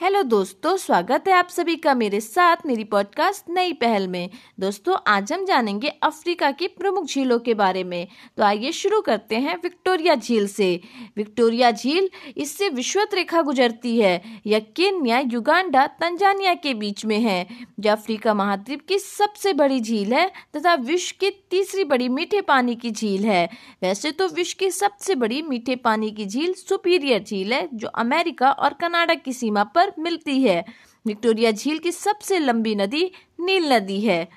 Hello 0.00 0.22
दोस्तों, 0.22 0.76
स्वागत 0.76 1.24
है 1.28 1.34
आप 1.34 1.48
सभी 1.48 1.74
का 1.76 1.94
मेरे 1.94 2.20
साथ 2.20 2.56
मेरी 2.66 2.84
पॉडकास्ट 2.84 3.44
नई 3.50 3.72
पहल 3.72 4.06
में। 4.08 4.30
दोस्तों, 4.60 4.96
आज 5.06 5.32
हम 5.32 5.44
जानेंगे 5.44 5.88
अफ्रीका 5.88 6.50
की 6.50 6.66
प्रमुख 6.68 7.06
झीलों 7.06 7.38
के 7.38 7.54
बारे 7.54 7.82
में। 7.84 8.06
तो 8.36 8.42
आइए 8.42 8.72
शुरू 8.72 9.00
करते 9.00 9.36
हैं 9.36 9.56
विक्टोरिया 9.62 10.14
झील 10.14 10.46
से। 10.48 10.80
विक्टोरिया 11.16 11.70
झील 11.70 12.08
इससे 12.36 12.68
विश्वत 12.68 13.14
रेखा 13.14 13.42
गुजरती 13.42 13.98
है, 14.00 14.22
यह 14.46 14.58
केन्या, 14.58 15.18
युगांडा, 15.18 15.86
तंजानिया 15.86 16.54
के 16.54 16.74
बीच 16.74 17.04
में 17.04 17.18
है। 17.18 17.46
जो 17.80 17.90
अफ्रीका 17.92 18.34
महाद्वीप 18.34 18.86
की 18.88 18.98
सबसे 18.98 19.52
बड़ी 19.52 19.80
झील 19.80 20.12
है 20.12 20.30
तथा 20.56 20.74
विश्व 20.74 21.16
की 21.20 21.30
तीसरी 21.50 21.84
बड़ी 21.84 22.08
मीठे 22.08 22.40
पानी 22.40 22.74
की 22.74 22.90
झील 22.90 23.24
है। 23.24 23.48
वैसे 23.82 24.10
तो 24.10 24.28
विश्व 24.28 24.56
की 24.60 24.70
सबसे 24.70 25.14
बड़ी 25.14 25.42
मीठे 25.42 25.76
पानी 25.76 26.10
की 26.10 26.26
झील 26.26 26.52
सुपीरियर 26.52 27.22
झील 27.22 27.52
है, 27.52 27.68
जो 27.74 27.88
अमेरिका 27.88 28.50
और 28.50 28.74
कनाडा 28.74 29.14
की 29.14 29.32
सीमा 29.32 29.64
पर 29.64 29.86
पर 29.90 30.02
मिलती 30.02 30.42
है। 30.42 30.64
विक्टोरिया 31.06 31.50
झील 31.50 31.78
की 31.78 31.92
सबसे 31.92 32.38
लंबी 32.38 32.74
नदी 32.74 33.10
नील 33.40 33.72
नदी 33.72 34.00
है। 34.00 34.28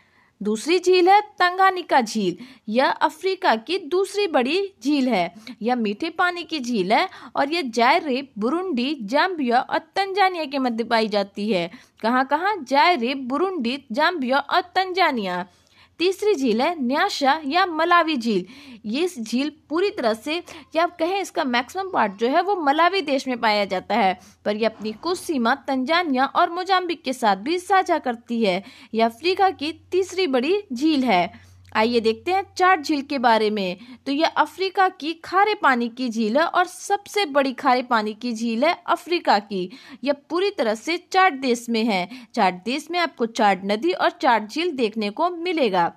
दूसरी 0.44 0.80
झील 0.80 1.10
है 1.10 1.22
तंगानिका 1.22 2.02
झील। 2.02 2.38
यह 2.70 2.90
अफ्रीका 2.90 3.56
की 3.56 3.78
दूसरी 3.78 4.28
बड़ी 4.28 4.74
झील 4.84 5.08
है। 5.08 5.36
यह 5.62 5.76
मीठे 5.76 6.10
पानी 6.10 6.44
की 6.44 6.60
झील 6.60 6.94
है 6.94 7.10
और 7.36 7.54
यह 7.54 7.62
जायरे 7.62 8.28
बुरुंडी, 8.38 8.98
जाम्बिया 9.02 9.60
और 9.60 9.78
तंजानिया 9.78 10.46
के 10.46 10.60
मध्य 10.60 10.84
पाई 10.84 11.08
जाती 11.08 11.52
है। 11.52 11.72
कहाँ 12.02 12.26
कहाँ 12.26 12.56
जायरे 12.64 13.16
बुरुंडी, 13.16 13.86
जाम्बिया 13.92 14.40
और 14.40 14.62
तंजानिया। 14.62 15.46
तीसरी 16.02 16.36
झील 16.36 16.62
है 16.62 16.76
न्याशा 16.84 17.42
या 17.46 17.66
मलावी 17.66 18.16
झील। 18.18 18.46
ये 18.86 19.08
झील 19.20 19.52
पूरी 19.70 19.90
तरह 19.90 20.14
से, 20.14 20.44
या 20.76 20.84
आप 20.84 20.98
कहें 20.98 21.22
इसका 21.22 21.44
मैक्सिमम 21.44 21.90
पार्ट 21.90 22.14
जो 22.14 22.28
है, 22.28 22.42
वो 22.42 22.56
मलावी 22.56 23.02
देश 23.02 23.28
में 23.28 23.40
पाया 23.40 23.66
जाता 23.66 23.96
है। 23.96 24.20
पर 24.46 24.56
यह 24.56 24.70
अपनी 24.70 24.92
कुछ 24.92 25.20
सीमा 25.20 25.56
तंजानिया 25.56 26.26
और 26.26 26.50
मोजाम्बिक 26.50 27.04
के 27.04 27.14
साथ 27.14 27.36
भी 27.36 27.60
साझा 27.60 28.00
करती 28.00 28.44
है। 28.46 28.64
यह 28.94 29.06
अफ्रीका 29.06 29.50
की 29.50 29.72
तीसरी 29.92 30.28
बड़ी 30.28 30.64
झील 30.74 31.04
है। 31.04 31.51
आइए 31.76 32.00
देखते 32.00 32.32
हैं 32.32 32.44
चार 32.58 32.82
झील 32.82 33.02
के 33.02 33.18
बारे 33.20 33.50
में। 33.50 33.78
तो 34.06 34.12
यह 34.12 34.28
अफ्रीका 34.28 34.88
की 34.90 35.14
खारे 35.14 35.54
पानी 35.54 35.88
की 35.90 36.10
झील 36.10 36.38
है 36.38 36.46
और 36.46 36.66
सबसे 36.66 37.26
बड़ी 37.26 37.54
खारे 37.54 37.84
पानी 37.84 38.14
की 38.14 38.34
झील 38.34 38.64
है 38.66 38.76
अफ्रीका 38.88 39.40
की। 39.40 39.70
यह 40.04 40.14
पूरी 40.30 40.50
तरह 40.50 40.76
से 40.76 40.98
चार 41.12 41.32
देश 41.32 41.66
में 41.70 41.84
है। 41.84 42.10
चार 42.36 42.62
देश 42.66 42.88
में 42.92 43.00
आपको 43.00 43.26
चार 43.26 43.62
नदी 43.66 43.92
और 43.92 44.10
चार 44.10 44.48
झील 44.48 44.72
देखने 44.72 45.10
को 45.10 45.30
मिलेगा। 45.30 45.92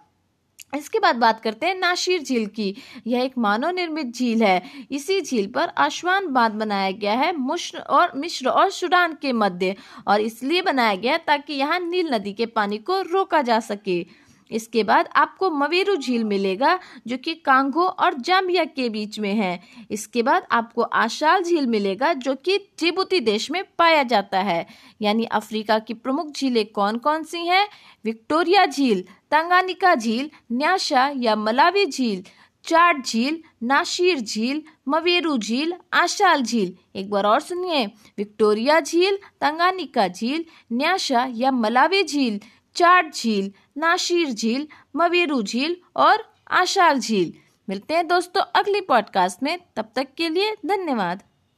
इसके 0.77 0.99
बाद 0.99 1.17
बात 1.17 1.41
करते 1.41 1.67
हैं 1.67 1.75
नाशिर 1.75 2.23
झील 2.23 2.47
की। 2.47 2.75
यह 3.07 3.23
एक 3.23 3.33
मानव 3.39 3.71
निर्मित 3.71 4.15
झील 4.15 4.43
है। 4.43 4.63
इसी 4.91 5.21
झील 5.21 5.47
पर 5.47 5.69
आशवान 5.79 6.27
बाँध 6.27 6.53
बनाया 6.53 6.91
गया 6.91 7.13
है 7.13 7.37
मुश्र 7.37 7.79
और 7.79 8.13
मिश्र 8.17 8.49
और 8.49 8.71
सूडान 8.71 9.17
के 9.23 9.33
मध्य 9.33 9.75
और 10.09 10.21
इसलिए 10.21 10.63
बनाया 10.63 10.95
गया 10.95 11.17
ताकि 11.19 11.53
यहाँ 11.53 11.79
नील 11.81 12.15
नदी 12.15 12.33
के 12.33 12.47
पानी 12.47 12.79
को 12.79 13.01
रोका 13.03 13.43
जा 13.43 13.61
सके। 13.61 14.24
इसके 14.55 14.85
बाद 14.85 15.09
आपको 15.17 15.51
मवेरू 15.51 15.97
झील 15.97 16.25
मिलेगा, 16.25 16.79
जो 17.07 17.17
कि 17.17 17.35
कांगो 17.35 17.85
और 17.85 18.15
जाम्बिया 18.15 18.65
के 18.65 18.89
बीच 18.89 19.19
में 19.19 19.35
है। 19.35 19.61
इसके 19.91 20.23
बाद 20.23 20.47
आपको 20.53 20.83
आशाल 20.83 21.43
झील 21.43 21.67
मिलेगा, 21.67 22.13
जो 22.13 22.35
कि 22.35 22.59
जिबूती 22.59 23.21
देश 23.21 23.51
में 23.51 23.65
पाया 23.79 24.03
जाता 24.03 24.41
है। 24.41 24.67
यानी 25.03 25.25
अफ्रीका 25.25 25.79
की 25.79 25.95
प्रमुख 25.95 26.31
झीलें 26.31 26.67
कौन 26.67 26.99
कौन 26.99 27.23
सी 27.23 27.39
हैं? 27.39 27.69
विक्टोरिया 28.05 28.67
झील, 28.67 29.03
तंगानिका 29.31 29.95
झील, 29.95 30.31
न्याशा 30.53 31.13
या 31.17 31.37
मलावी 31.37 31.87
झील 31.87 32.23
चाट 32.67 33.07
झील, 33.07 33.37
नाशीर 33.63 34.19
झील, 34.19 34.61
मवेरू 34.89 35.37
झील, 35.37 35.73
आशाल 35.93 36.43
झील। 36.43 36.73
एक 36.95 37.11
बार 37.11 37.25
और 37.25 37.41
सुनिए। 37.41 37.87
विक्टोरिया 38.19 38.81
झील, 38.81 39.17
तंगानिका 39.41 40.09
झील, 40.09 40.43
न्याशा 40.73 41.27
या 41.35 41.51
मलावी 41.51 42.03
झील। 42.03 42.39
चाट 42.75 43.07
झील, 43.15 43.49
नाशीर 43.77 44.29
झील, 44.29 44.67
मवेरू 44.95 45.43
झील 45.43 45.75
और 45.97 46.17
आशार 46.51 46.97
झील। 46.97 47.33
मिलते 47.69 47.95
हैं 47.95 48.07
दोस्तों 48.07 48.43
अगली 48.55 48.81
पॉडकास्ट 48.81 49.43
में। 49.43 49.59
तब 49.77 49.85
तक 49.97 50.09
के 50.17 50.35
लिए 50.35 50.55
धन्यवाद। 50.67 51.23